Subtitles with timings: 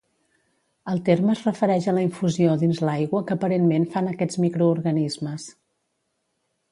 [0.91, 5.47] El terme es refereix a la infusió dins l'aigua que aparentment fan aquests microorganismes.